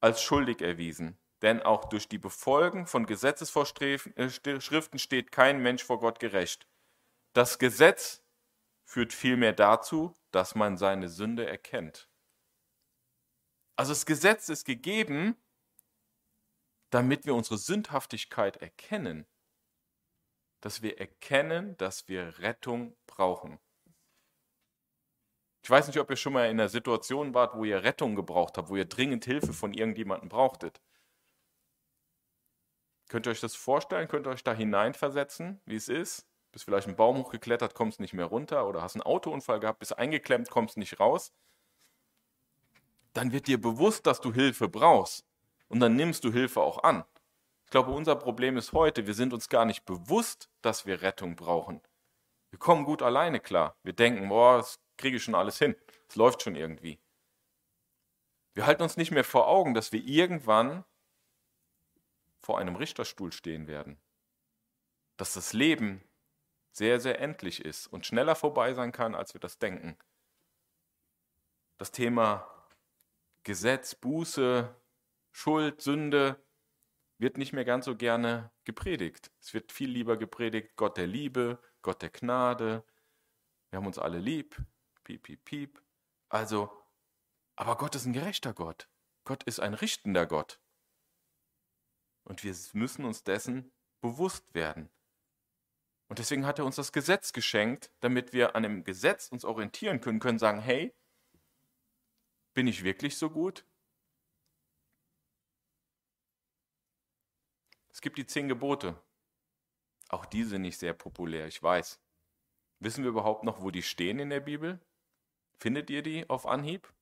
[0.00, 1.18] als schuldig erwiesen.
[1.40, 6.66] Denn auch durch die Befolgen von Gesetzesvorschriften steht kein Mensch vor Gott gerecht.
[7.32, 8.22] Das Gesetz
[8.84, 12.08] führt vielmehr dazu, dass man seine Sünde erkennt.
[13.76, 15.36] Also das Gesetz ist gegeben,
[16.94, 19.26] damit wir unsere Sündhaftigkeit erkennen,
[20.60, 23.58] dass wir erkennen, dass wir Rettung brauchen.
[25.64, 28.56] Ich weiß nicht, ob ihr schon mal in einer Situation wart, wo ihr Rettung gebraucht
[28.58, 30.80] habt, wo ihr dringend Hilfe von irgendjemandem brauchtet.
[33.08, 34.06] Könnt ihr euch das vorstellen?
[34.06, 36.28] Könnt ihr euch da hineinversetzen, wie es ist?
[36.52, 39.98] Bist vielleicht einen Baum hochgeklettert, kommst nicht mehr runter oder hast einen Autounfall gehabt, bist
[39.98, 41.32] eingeklemmt, kommst nicht raus.
[43.14, 45.26] Dann wird dir bewusst, dass du Hilfe brauchst
[45.74, 47.04] und dann nimmst du Hilfe auch an.
[47.64, 51.34] Ich glaube, unser Problem ist heute, wir sind uns gar nicht bewusst, dass wir Rettung
[51.34, 51.82] brauchen.
[52.50, 53.76] Wir kommen gut alleine klar.
[53.82, 55.74] Wir denken, boah, das kriege ich schon alles hin.
[56.08, 57.00] Es läuft schon irgendwie.
[58.52, 60.84] Wir halten uns nicht mehr vor Augen, dass wir irgendwann
[62.38, 64.00] vor einem Richterstuhl stehen werden.
[65.16, 66.04] Dass das Leben
[66.70, 69.98] sehr, sehr endlich ist und schneller vorbei sein kann, als wir das denken.
[71.78, 72.48] Das Thema
[73.42, 74.72] Gesetz, Buße,
[75.36, 76.42] Schuld, Sünde
[77.18, 79.32] wird nicht mehr ganz so gerne gepredigt.
[79.40, 82.84] Es wird viel lieber gepredigt, Gott der Liebe, Gott der Gnade,
[83.74, 84.56] wir haben uns alle lieb,
[85.02, 85.82] piep, piep, piep.
[86.28, 86.70] Also,
[87.56, 88.88] aber Gott ist ein gerechter Gott.
[89.24, 90.60] Gott ist ein richtender Gott.
[92.22, 94.88] Und wir müssen uns dessen bewusst werden.
[96.06, 100.00] Und deswegen hat er uns das Gesetz geschenkt, damit wir an dem Gesetz uns orientieren
[100.00, 100.94] können, können sagen, hey,
[102.54, 103.66] bin ich wirklich so gut?
[108.04, 109.02] Gibt die zehn Gebote.
[110.10, 111.98] Auch die sind nicht sehr populär, ich weiß.
[112.78, 114.78] Wissen wir überhaupt noch, wo die stehen in der Bibel?
[115.56, 116.92] Findet ihr die auf Anhieb?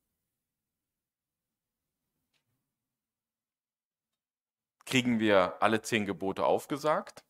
[4.86, 7.24] Kriegen wir alle zehn Gebote aufgesagt?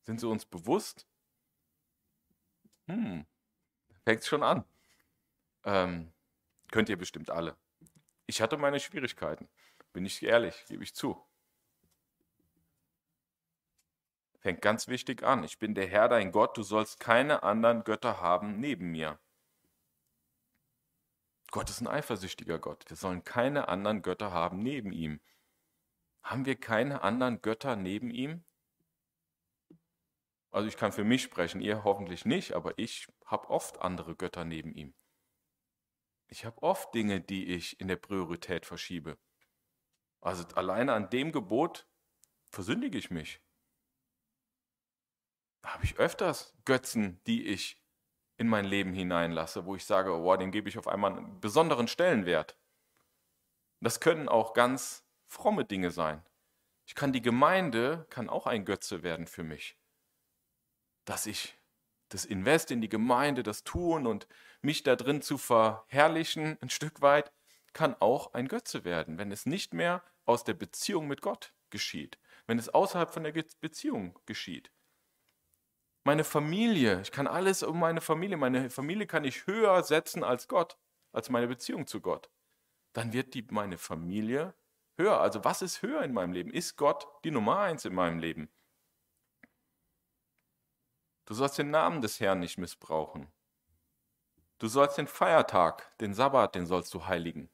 [0.00, 1.06] Sind sie uns bewusst?
[2.86, 3.24] Hm,
[4.04, 4.64] fängt schon an.
[5.62, 6.12] Ähm,
[6.72, 7.56] könnt ihr bestimmt alle.
[8.26, 9.48] Ich hatte meine Schwierigkeiten,
[9.92, 11.24] bin ich ehrlich, gebe ich zu.
[14.42, 15.44] Fängt ganz wichtig an.
[15.44, 19.20] Ich bin der Herr dein Gott, du sollst keine anderen Götter haben neben mir.
[21.52, 22.84] Gott ist ein eifersüchtiger Gott.
[22.88, 25.20] Wir sollen keine anderen Götter haben neben ihm.
[26.24, 28.42] Haben wir keine anderen Götter neben ihm?
[30.50, 34.44] Also ich kann für mich sprechen, ihr hoffentlich nicht, aber ich habe oft andere Götter
[34.44, 34.92] neben ihm.
[36.26, 39.18] Ich habe oft Dinge, die ich in der Priorität verschiebe.
[40.20, 41.86] Also alleine an dem Gebot
[42.48, 43.40] versündige ich mich.
[45.64, 47.80] Habe ich öfters Götzen, die ich
[48.36, 51.88] in mein Leben hineinlasse, wo ich sage, oh, dem gebe ich auf einmal einen besonderen
[51.88, 52.58] Stellenwert.
[53.80, 56.22] Das können auch ganz fromme Dinge sein.
[56.86, 59.78] Ich kann die Gemeinde kann auch ein Götze werden für mich
[61.04, 61.58] dass ich
[62.08, 64.26] das Invest in die Gemeinde, das Tun und
[64.60, 67.32] mich da drin zu verherrlichen, ein Stück weit,
[67.72, 72.18] kann auch ein Götze werden, wenn es nicht mehr aus der Beziehung mit Gott geschieht,
[72.46, 74.70] wenn es außerhalb von der Beziehung geschieht.
[76.04, 80.48] Meine Familie, ich kann alles um meine Familie, meine Familie kann ich höher setzen als
[80.48, 80.76] Gott,
[81.12, 82.30] als meine Beziehung zu Gott.
[82.92, 84.54] Dann wird die, meine Familie
[84.96, 85.20] höher.
[85.20, 86.52] Also was ist höher in meinem Leben?
[86.52, 88.50] Ist Gott die Nummer eins in meinem Leben?
[91.24, 93.30] Du sollst den Namen des Herrn nicht missbrauchen.
[94.58, 97.48] Du sollst den Feiertag, den Sabbat, den sollst du heiligen.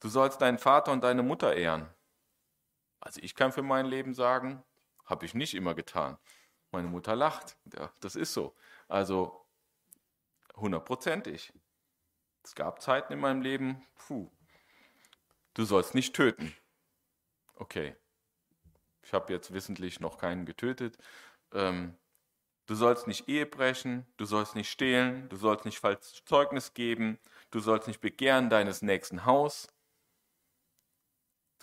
[0.00, 1.88] Du sollst deinen Vater und deine Mutter ehren.
[3.00, 4.62] Also ich kann für mein Leben sagen,
[5.04, 6.18] habe ich nicht immer getan.
[6.70, 7.56] Meine Mutter lacht.
[7.76, 8.54] Ja, das ist so.
[8.88, 9.46] Also
[10.56, 11.52] hundertprozentig.
[12.42, 14.30] Es gab Zeiten in meinem Leben, puh,
[15.54, 16.54] du sollst nicht töten.
[17.54, 17.96] Okay.
[19.02, 20.98] Ich habe jetzt wissentlich noch keinen getötet,
[21.52, 21.96] ähm,
[22.66, 27.18] du sollst nicht Ehe brechen, du sollst nicht stehlen, du sollst nicht falsches Zeugnis geben,
[27.50, 29.68] du sollst nicht begehren deines nächsten Haus,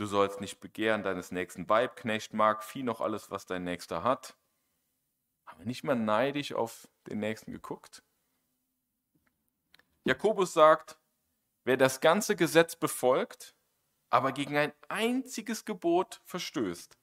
[0.02, 4.04] du sollst nicht begehren deines nächsten Weib, Knecht, Mark, Vieh, noch alles, was dein Nächster
[4.04, 4.36] hat.
[5.46, 8.04] Haben wir nicht mal neidisch auf den Nächsten geguckt?
[10.04, 11.00] Jakobus sagt,
[11.66, 13.56] wer das ganze Gesetz befolgt,
[14.10, 16.98] aber gegen ein einziges Gebot verstößt,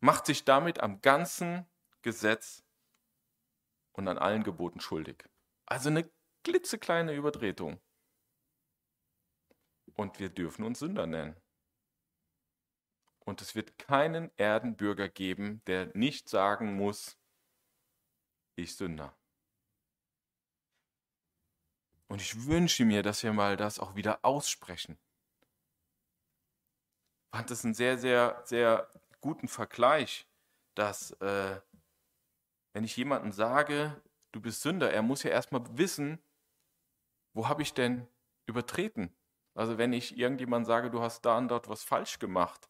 [0.00, 1.70] macht sich damit am ganzen
[2.02, 2.64] Gesetz
[3.92, 5.24] und an allen Geboten schuldig.
[5.66, 6.10] Also eine
[6.42, 7.80] klitzekleine Übertretung.
[9.94, 11.40] Und wir dürfen uns Sünder nennen.
[13.30, 17.16] Und es wird keinen Erdenbürger geben, der nicht sagen muss,
[18.56, 19.16] ich Sünder.
[22.08, 24.98] Und ich wünsche mir, dass wir mal das auch wieder aussprechen.
[27.22, 28.90] Ich fand es einen sehr, sehr, sehr
[29.20, 30.26] guten Vergleich,
[30.74, 31.60] dass äh,
[32.72, 36.18] wenn ich jemandem sage, du bist Sünder, er muss ja erstmal wissen,
[37.32, 38.08] wo habe ich denn
[38.46, 39.14] übertreten?
[39.54, 42.69] Also wenn ich irgendjemand sage, du hast da und dort was falsch gemacht,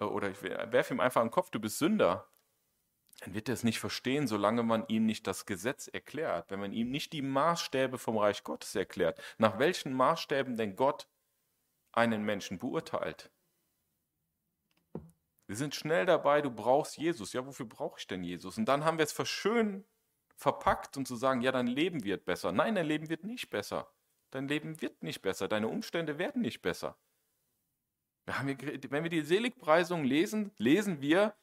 [0.00, 2.28] oder ich werfe ihm einfach einen Kopf, du bist Sünder,
[3.20, 6.72] dann wird er es nicht verstehen, solange man ihm nicht das Gesetz erklärt, wenn man
[6.72, 11.06] ihm nicht die Maßstäbe vom Reich Gottes erklärt, nach welchen Maßstäben denn Gott
[11.92, 13.30] einen Menschen beurteilt.
[15.46, 17.32] Wir sind schnell dabei, du brauchst Jesus.
[17.32, 18.56] Ja, wofür brauche ich denn Jesus?
[18.56, 19.84] Und dann haben wir es verschön
[20.36, 22.52] verpackt und zu sagen, ja, dein Leben wird besser.
[22.52, 23.92] Nein, dein Leben wird nicht besser.
[24.30, 25.48] Dein Leben wird nicht besser.
[25.48, 26.96] Deine Umstände werden nicht besser.
[28.26, 31.34] Wenn wir die Seligpreisung lesen, lesen wir,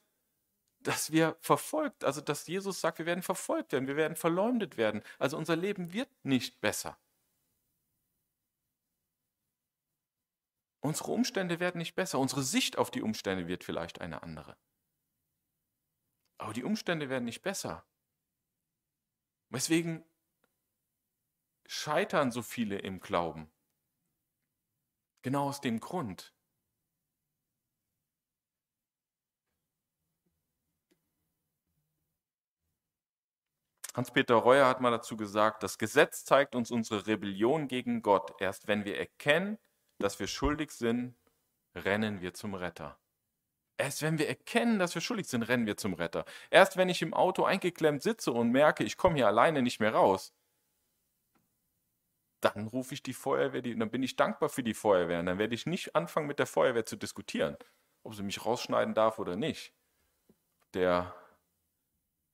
[0.80, 5.02] dass wir verfolgt, also dass Jesus sagt, wir werden verfolgt werden, wir werden verleumdet werden.
[5.20, 6.98] Also unser Leben wird nicht besser.
[10.80, 14.56] Unsere Umstände werden nicht besser, unsere Sicht auf die Umstände wird vielleicht eine andere.
[16.38, 17.84] Aber die Umstände werden nicht besser.
[19.50, 20.06] Weswegen
[21.66, 23.52] scheitern so viele im Glauben?
[25.24, 26.34] Genau aus dem Grund,
[33.98, 38.40] Hans-Peter Reuer hat mal dazu gesagt, das Gesetz zeigt uns unsere Rebellion gegen Gott.
[38.40, 39.58] Erst wenn wir erkennen,
[39.98, 41.16] dass wir schuldig sind,
[41.76, 43.00] rennen wir zum Retter.
[43.76, 46.26] Erst wenn wir erkennen, dass wir schuldig sind, rennen wir zum Retter.
[46.52, 49.96] Erst wenn ich im Auto eingeklemmt sitze und merke, ich komme hier alleine nicht mehr
[49.96, 50.32] raus,
[52.40, 55.22] dann rufe ich die Feuerwehr, die, dann bin ich dankbar für die Feuerwehr.
[55.22, 57.58] Und dann werde ich nicht anfangen, mit der Feuerwehr zu diskutieren,
[58.04, 59.74] ob sie mich rausschneiden darf oder nicht.
[60.76, 61.16] Der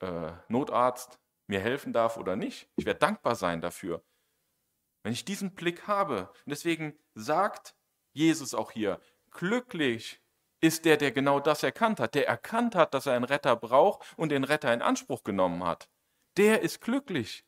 [0.01, 2.69] äh, Notarzt mir helfen darf oder nicht.
[2.75, 4.03] Ich werde dankbar sein dafür.
[5.03, 7.75] Wenn ich diesen Blick habe, und deswegen sagt
[8.13, 9.01] Jesus auch hier,
[9.31, 10.21] glücklich
[10.61, 14.13] ist der, der genau das erkannt hat, der erkannt hat, dass er einen Retter braucht
[14.17, 15.89] und den Retter in Anspruch genommen hat.
[16.37, 17.45] Der ist glücklich.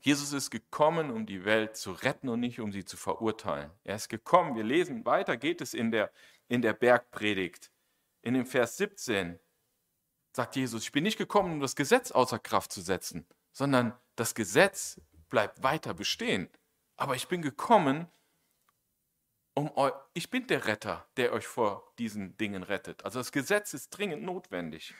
[0.00, 3.70] Jesus ist gekommen, um die Welt zu retten und nicht um sie zu verurteilen.
[3.84, 6.12] Er ist gekommen, wir lesen weiter, geht es in der,
[6.46, 7.70] in der Bergpredigt.
[8.22, 9.38] In dem Vers 17
[10.32, 14.34] sagt Jesus, ich bin nicht gekommen, um das Gesetz außer Kraft zu setzen, sondern das
[14.34, 16.48] Gesetz bleibt weiter bestehen.
[16.96, 18.06] Aber ich bin gekommen,
[19.54, 23.04] um euch, ich bin der Retter, der euch vor diesen Dingen rettet.
[23.04, 24.94] Also das Gesetz ist dringend notwendig.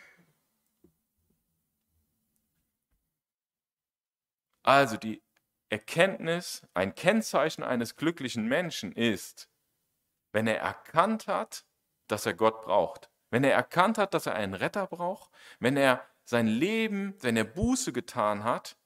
[4.69, 5.23] Also die
[5.71, 9.49] Erkenntnis, ein Kennzeichen eines glücklichen Menschen ist,
[10.33, 11.65] wenn er erkannt hat,
[12.07, 16.07] dass er Gott braucht, wenn er erkannt hat, dass er einen Retter braucht, wenn er
[16.25, 18.77] sein Leben, wenn er Buße getan hat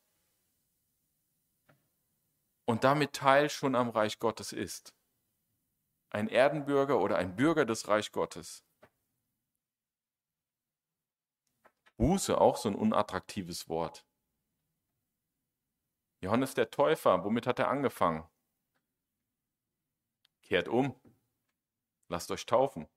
[2.65, 4.95] und damit Teil schon am Reich Gottes ist.
[6.11, 8.65] Ein Erdenbürger oder ein Bürger des Reich Gottes.
[11.97, 14.07] Buße, auch so ein unattraktives Wort.
[16.23, 18.25] Johannes der Täufer, womit hat er angefangen?
[20.41, 20.95] Kehrt um,
[22.09, 22.89] lasst euch taufen.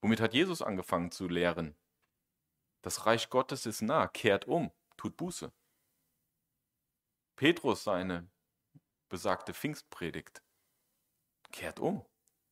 [0.00, 1.76] Womit hat Jesus angefangen zu lehren?
[2.82, 5.52] Das Reich Gottes ist nah, kehrt um, tut Buße.
[7.36, 8.28] Petrus seine
[9.08, 10.42] besagte Pfingstpredigt.
[11.52, 12.04] Kehrt um,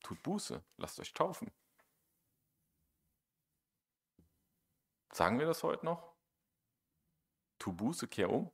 [0.04, 1.50] tut Buße, lasst euch taufen.
[5.12, 6.14] Sagen wir das heute noch?
[7.58, 8.52] Tu Buße, kehr um.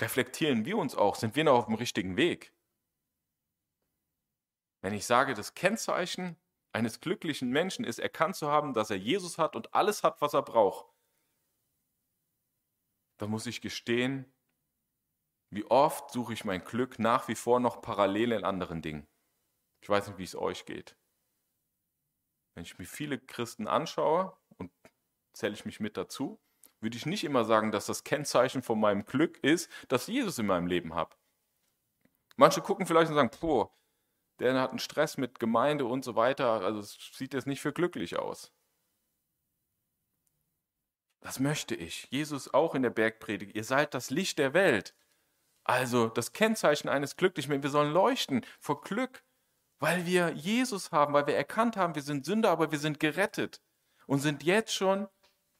[0.00, 2.52] Reflektieren wir uns auch, sind wir noch auf dem richtigen Weg?
[4.82, 6.36] Wenn ich sage, das Kennzeichen
[6.72, 10.34] eines glücklichen Menschen ist, erkannt zu haben, dass er Jesus hat und alles hat, was
[10.34, 10.92] er braucht,
[13.18, 14.32] dann muss ich gestehen,
[15.50, 19.06] wie oft suche ich mein Glück nach wie vor noch parallel in anderen Dingen.
[19.82, 20.96] Ich weiß nicht, wie es euch geht.
[22.54, 24.72] Wenn ich mir viele Christen anschaue und
[25.34, 26.40] zähle ich mich mit dazu,
[26.82, 30.38] würde ich nicht immer sagen, dass das Kennzeichen von meinem Glück ist, dass ich Jesus
[30.38, 31.14] in meinem Leben habe.
[32.36, 33.70] Manche gucken vielleicht und sagen, boah,
[34.40, 37.72] der hat einen Stress mit Gemeinde und so weiter, also es sieht jetzt nicht für
[37.72, 38.52] glücklich aus.
[41.20, 42.08] Das möchte ich.
[42.10, 43.54] Jesus auch in der Bergpredigt.
[43.54, 44.94] Ihr seid das Licht der Welt.
[45.62, 49.22] Also das Kennzeichen eines Glücklichen, wir sollen leuchten vor Glück.
[49.82, 53.60] weil wir Jesus haben, weil wir erkannt haben, wir sind Sünder, aber wir sind gerettet
[54.06, 55.08] und sind jetzt schon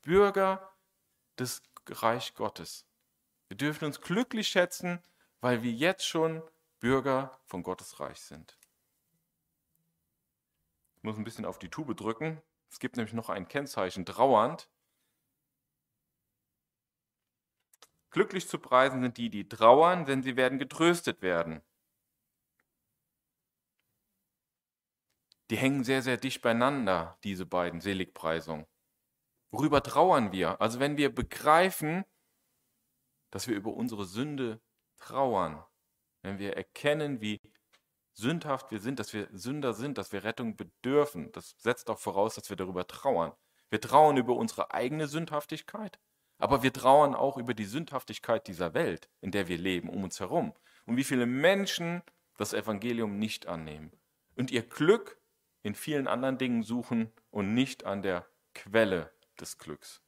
[0.02, 0.71] Bürger
[1.38, 2.86] des Reich Gottes.
[3.48, 5.02] Wir dürfen uns glücklich schätzen,
[5.40, 6.42] weil wir jetzt schon
[6.80, 8.58] Bürger von Gottes Reich sind.
[10.96, 12.40] Ich muss ein bisschen auf die Tube drücken.
[12.70, 14.68] Es gibt nämlich noch ein Kennzeichen, trauernd.
[18.10, 21.62] Glücklich zu preisen sind die, die trauern, denn sie werden getröstet werden.
[25.50, 28.66] Die hängen sehr, sehr dicht beieinander, diese beiden Seligpreisungen.
[29.52, 30.60] Worüber trauern wir?
[30.60, 32.04] Also wenn wir begreifen,
[33.30, 34.60] dass wir über unsere Sünde
[34.96, 35.62] trauern,
[36.22, 37.38] wenn wir erkennen, wie
[38.14, 42.34] sündhaft wir sind, dass wir Sünder sind, dass wir Rettung bedürfen, das setzt auch voraus,
[42.34, 43.32] dass wir darüber trauern.
[43.68, 45.98] Wir trauern über unsere eigene Sündhaftigkeit,
[46.38, 50.20] aber wir trauern auch über die Sündhaftigkeit dieser Welt, in der wir leben, um uns
[50.20, 50.54] herum.
[50.86, 52.02] Und wie viele Menschen
[52.38, 53.92] das Evangelium nicht annehmen
[54.36, 55.20] und ihr Glück
[55.62, 59.12] in vielen anderen Dingen suchen und nicht an der Quelle
[59.42, 60.00] des Glücks.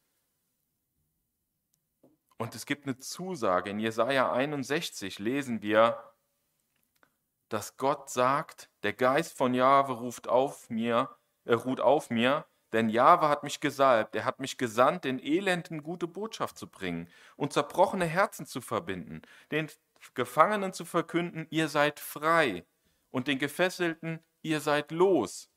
[2.39, 3.71] Und es gibt eine Zusage.
[3.71, 6.03] In Jesaja 61 lesen wir,
[7.49, 12.89] dass Gott sagt: Der Geist von Jahwe ruft auf mir, er ruht auf mir, denn
[12.89, 17.53] Jahwe hat mich gesalbt, er hat mich gesandt, den Elenden gute Botschaft zu bringen und
[17.53, 19.23] zerbrochene Herzen zu verbinden,
[19.53, 19.71] den
[20.15, 22.67] Gefangenen zu verkünden, ihr seid frei,
[23.11, 25.49] und den Gefesselten, ihr seid los,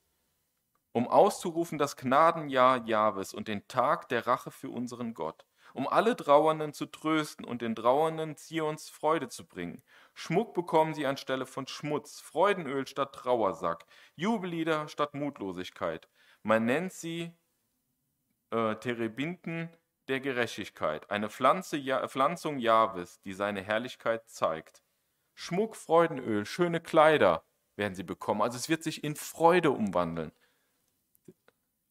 [0.97, 5.45] um auszurufen das Gnadenjahr Jahwes und den Tag der Rache für unseren Gott,
[5.75, 9.83] um alle Trauernden zu trösten und den Trauernden Zions Freude zu bringen.
[10.15, 13.85] Schmuck bekommen sie anstelle von Schmutz, Freudenöl statt Trauersack,
[14.15, 16.09] Jubellieder statt Mutlosigkeit.
[16.41, 17.31] Man nennt sie
[18.49, 19.69] äh, Terebinten
[20.07, 24.81] der Gerechtigkeit, eine Pflanze, ja, Pflanzung Jahwes, die seine Herrlichkeit zeigt.
[25.35, 27.45] Schmuck, Freudenöl, schöne Kleider
[27.75, 28.41] werden sie bekommen.
[28.41, 30.31] Also es wird sich in Freude umwandeln.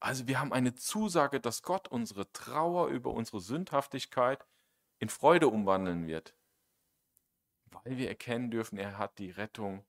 [0.07, 4.47] Also wir haben eine Zusage, dass Gott unsere Trauer über unsere Sündhaftigkeit
[5.01, 6.37] in Freude umwandeln wird.
[7.65, 9.85] Weil wir erkennen dürfen, er hat die Rettung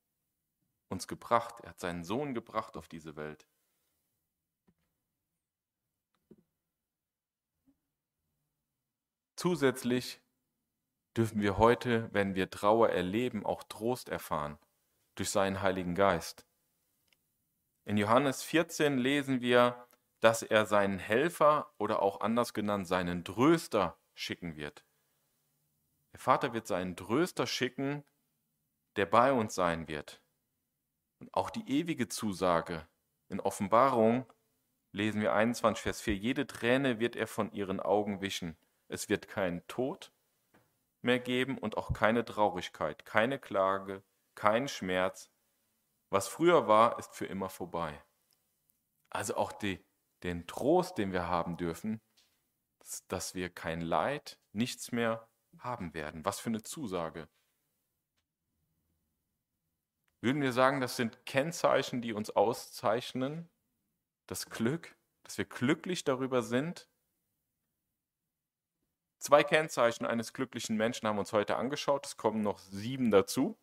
[0.89, 1.59] uns gebracht.
[1.61, 3.47] Er hat seinen Sohn gebracht auf diese Welt.
[9.35, 10.19] Zusätzlich
[11.15, 14.57] dürfen wir heute, wenn wir Trauer erleben, auch Trost erfahren
[15.13, 16.47] durch seinen Heiligen Geist.
[17.85, 19.86] In Johannes 14 lesen wir,
[20.19, 24.83] dass er seinen Helfer oder auch anders genannt seinen Tröster schicken wird.
[26.13, 28.03] Der Vater wird seinen Tröster schicken,
[28.95, 30.21] der bei uns sein wird.
[31.19, 32.87] Und auch die ewige Zusage
[33.27, 34.31] in Offenbarung
[34.91, 38.57] lesen wir 21, Vers 4, jede Träne wird er von ihren Augen wischen.
[38.87, 40.11] Es wird keinen Tod
[41.01, 44.03] mehr geben und auch keine Traurigkeit, keine Klage,
[44.35, 45.29] kein Schmerz.
[46.09, 48.01] Was früher war, ist für immer vorbei.
[49.09, 49.83] Also auch die,
[50.23, 52.01] den Trost, den wir haben dürfen,
[53.07, 55.27] dass wir kein Leid, nichts mehr
[55.59, 56.25] haben werden.
[56.25, 57.27] Was für eine Zusage.
[60.21, 63.49] Würden wir sagen, das sind Kennzeichen, die uns auszeichnen,
[64.25, 66.89] das Glück, dass wir glücklich darüber sind,
[69.19, 72.05] Zwei Kennzeichen eines glücklichen Menschen haben uns heute angeschaut.
[72.05, 73.57] Es kommen noch sieben dazu.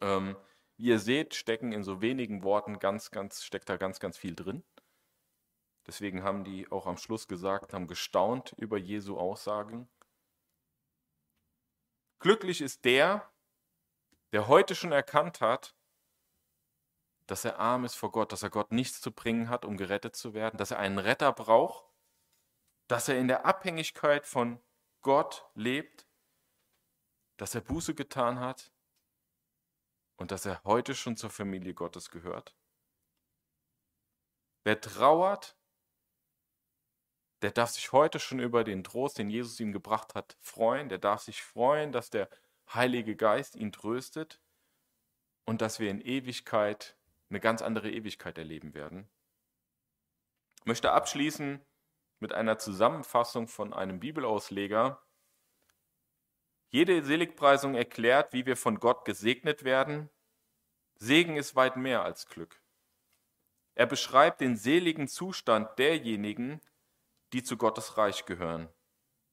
[0.00, 0.36] Ähm,
[0.76, 4.36] wie ihr seht, stecken in so wenigen Worten ganz, ganz, steckt da ganz, ganz viel
[4.36, 4.62] drin.
[5.86, 9.88] Deswegen haben die auch am Schluss gesagt, haben gestaunt über Jesu Aussagen.
[12.18, 13.30] Glücklich ist der,
[14.32, 15.76] der heute schon erkannt hat,
[17.26, 20.16] dass er arm ist vor Gott, dass er Gott nichts zu bringen hat, um gerettet
[20.16, 21.86] zu werden, dass er einen Retter braucht
[22.88, 24.60] dass er in der Abhängigkeit von
[25.02, 26.06] Gott lebt,
[27.36, 28.72] dass er Buße getan hat
[30.16, 32.56] und dass er heute schon zur Familie Gottes gehört.
[34.64, 35.55] Wer trauert,
[37.42, 40.88] der darf sich heute schon über den Trost, den Jesus ihm gebracht hat, freuen.
[40.88, 42.28] Der darf sich freuen, dass der
[42.72, 44.40] Heilige Geist ihn tröstet
[45.44, 46.96] und dass wir in Ewigkeit
[47.28, 49.08] eine ganz andere Ewigkeit erleben werden.
[50.60, 51.60] Ich möchte abschließen
[52.18, 55.02] mit einer Zusammenfassung von einem Bibelausleger.
[56.70, 60.10] Jede Seligpreisung erklärt, wie wir von Gott gesegnet werden.
[60.96, 62.60] Segen ist weit mehr als Glück.
[63.74, 66.60] Er beschreibt den seligen Zustand derjenigen,
[67.32, 68.68] die zu Gottes Reich gehören.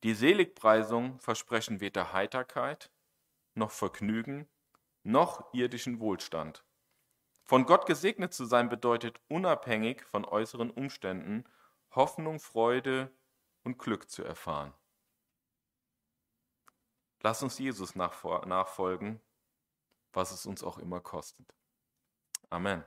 [0.04, 2.92] Die Seligpreisung versprechen weder Heiterkeit,
[3.56, 4.50] noch Vergnügen,
[5.04, 6.66] noch irdischen Wohlstand.
[7.44, 11.44] Von Gott gesegnet zu sein bedeutet unabhängig von äußeren Umständen
[11.92, 13.12] Hoffnung, Freude
[13.64, 14.74] und Glück zu erfahren.
[17.22, 19.22] Lass uns Jesus nachfolgen,
[20.12, 21.54] was es uns auch immer kostet.
[22.50, 22.84] Amen.